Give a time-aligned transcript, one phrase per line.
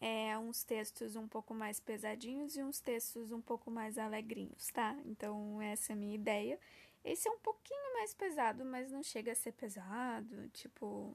[0.00, 4.96] é, uns textos um pouco mais pesadinhos e uns textos um pouco mais alegrinhos, tá?
[5.04, 6.58] Então, essa é a minha ideia.
[7.04, 10.48] Esse é um pouquinho mais pesado, mas não chega a ser pesado.
[10.50, 11.14] Tipo,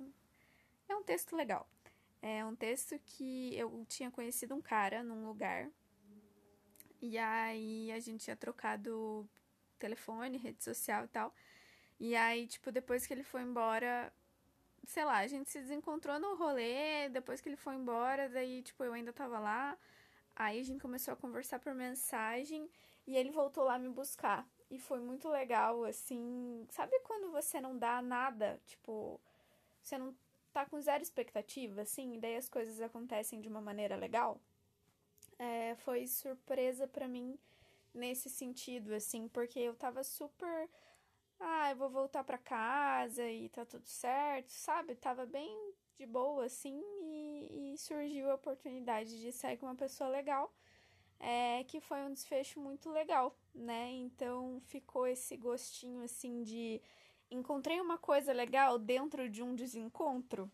[0.87, 1.67] é um texto legal.
[2.21, 5.69] É um texto que eu tinha conhecido um cara num lugar.
[7.01, 9.27] E aí a gente tinha trocado
[9.79, 11.33] telefone, rede social e tal.
[11.99, 14.11] E aí, tipo, depois que ele foi embora,
[14.89, 18.83] sei lá, a gente se desencontrou no rolê, depois que ele foi embora, daí, tipo,
[18.83, 19.77] eu ainda tava lá.
[20.35, 22.69] Aí a gente começou a conversar por mensagem
[23.07, 24.47] e ele voltou lá me buscar.
[24.69, 26.65] E foi muito legal, assim.
[26.69, 28.59] Sabe quando você não dá nada?
[28.65, 29.19] Tipo,
[29.81, 30.15] você não
[30.51, 34.39] tá com zero expectativa, assim, e daí as coisas acontecem de uma maneira legal?
[35.37, 37.37] É, foi surpresa para mim
[37.93, 40.69] nesse sentido, assim, porque eu tava super
[41.39, 44.95] ah, eu vou voltar para casa e tá tudo certo, sabe?
[44.95, 50.09] Tava bem de boa assim e, e surgiu a oportunidade de sair com uma pessoa
[50.09, 50.53] legal,
[51.19, 53.91] é, que foi um desfecho muito legal, né?
[53.91, 56.81] Então ficou esse gostinho assim de
[57.29, 60.51] encontrei uma coisa legal dentro de um desencontro.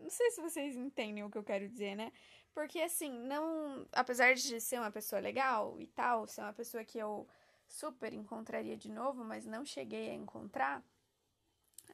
[0.00, 2.12] Não sei se vocês entendem o que eu quero dizer, né?
[2.54, 6.98] Porque assim, não, apesar de ser uma pessoa legal e tal, ser uma pessoa que
[6.98, 7.28] eu
[7.70, 10.84] super encontraria de novo, mas não cheguei a encontrar,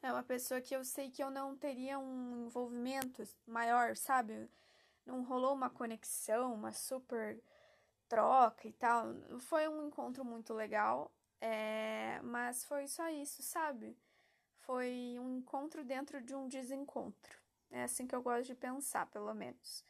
[0.03, 4.49] é uma pessoa que eu sei que eu não teria um envolvimento maior, sabe?
[5.05, 7.41] Não rolou uma conexão, uma super
[8.09, 9.15] troca e tal.
[9.41, 12.21] Foi um encontro muito legal, é...
[12.23, 13.97] mas foi só isso, sabe?
[14.61, 17.37] Foi um encontro dentro de um desencontro.
[17.71, 19.85] É assim que eu gosto de pensar, pelo menos.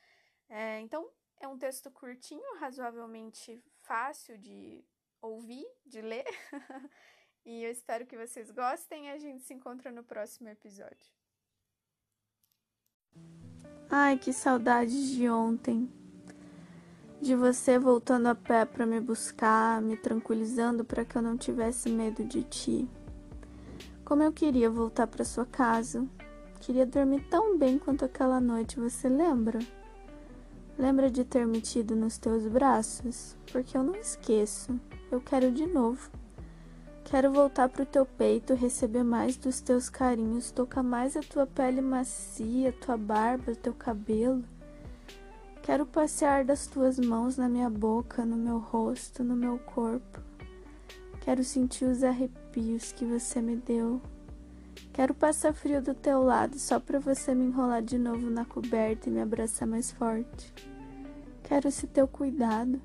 [0.48, 4.84] É, então, é um texto curtinho, razoavelmente fácil de
[5.26, 6.24] ouvir, de ler.
[7.44, 11.06] e eu espero que vocês gostem a gente se encontra no próximo episódio.
[13.90, 15.90] Ai, que saudade de ontem.
[17.20, 21.88] De você voltando a pé para me buscar, me tranquilizando para que eu não tivesse
[21.88, 22.88] medo de ti.
[24.04, 26.06] Como eu queria voltar para sua casa.
[26.60, 29.58] Queria dormir tão bem quanto aquela noite, você lembra?
[30.78, 33.34] Lembra de ter me tido nos teus braços?
[33.50, 34.78] Porque eu não esqueço.
[35.10, 36.10] Eu quero de novo.
[37.04, 41.80] Quero voltar pro teu peito, receber mais dos teus carinhos, tocar mais a tua pele
[41.80, 44.44] macia, tua barba, teu cabelo.
[45.62, 50.20] Quero passear das tuas mãos na minha boca, no meu rosto, no meu corpo.
[51.22, 54.00] Quero sentir os arrepios que você me deu.
[54.96, 59.10] Quero passar frio do teu lado só para você me enrolar de novo na coberta
[59.10, 60.54] e me abraçar mais forte.
[61.42, 62.80] Quero esse teu cuidado.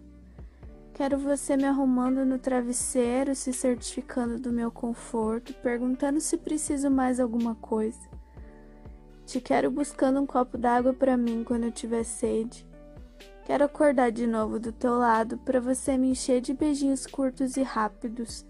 [0.94, 7.18] Quero você me arrumando no travesseiro, se certificando do meu conforto, perguntando se preciso mais
[7.18, 8.10] alguma coisa.
[9.26, 12.68] Te quero buscando um copo d'água para mim quando eu tiver sede.
[13.46, 17.64] Quero acordar de novo do teu lado para você me encher de beijinhos curtos e
[17.64, 18.46] rápidos,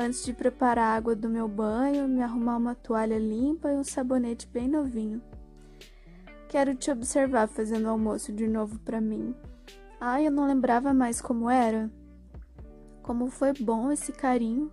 [0.00, 3.84] antes de preparar a água do meu banho, me arrumar uma toalha limpa e um
[3.84, 5.20] sabonete bem novinho.
[6.48, 9.34] Quero te observar fazendo almoço de novo para mim.
[10.00, 11.90] Ai, eu não lembrava mais como era.
[13.02, 14.72] Como foi bom esse carinho.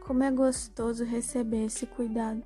[0.00, 2.42] Como é gostoso receber esse cuidado.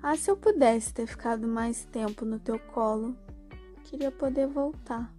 [0.00, 3.16] Ah, se eu pudesse ter ficado mais tempo no teu colo,
[3.82, 5.12] queria poder voltar.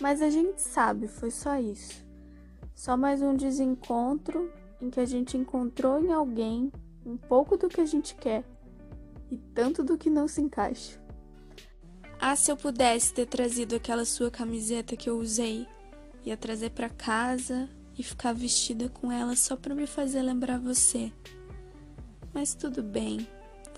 [0.00, 2.02] Mas a gente sabe, foi só isso.
[2.74, 6.72] Só mais um desencontro em que a gente encontrou em alguém
[7.04, 8.44] um pouco do que a gente quer
[9.30, 11.00] e tanto do que não se encaixa.
[12.18, 15.66] Ah, se eu pudesse ter trazido aquela sua camiseta que eu usei,
[16.24, 21.12] ia trazer para casa e ficar vestida com ela só para me fazer lembrar você.
[22.32, 23.26] Mas tudo bem,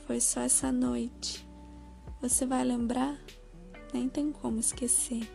[0.06, 1.46] foi só essa noite.
[2.20, 3.16] Você vai lembrar?
[3.92, 5.28] Nem tem como esquecer.